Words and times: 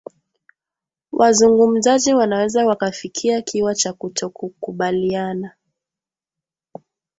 wazungumzaji 1.11 2.13
wanaweza 2.13 2.65
wakafikia 2.65 3.41
kiwa 3.41 3.75
cha 3.75 3.93
kutokukubaliana 3.93 5.51